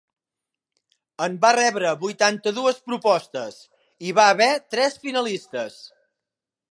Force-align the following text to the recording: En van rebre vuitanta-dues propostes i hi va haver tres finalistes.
En 1.25 1.35
van 1.43 1.57
rebre 1.57 1.91
vuitanta-dues 2.05 2.81
propostes 2.89 3.61
i 3.69 4.07
hi 4.09 4.15
va 4.21 4.27
haver 4.33 4.51
tres 4.77 5.01
finalistes. 5.07 5.81